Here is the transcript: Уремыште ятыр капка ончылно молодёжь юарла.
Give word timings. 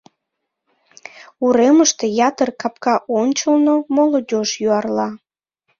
Уремыште 1.45 2.05
ятыр 2.27 2.49
капка 2.61 2.95
ончылно 3.19 3.73
молодёжь 3.95 4.53
юарла. 4.67 5.07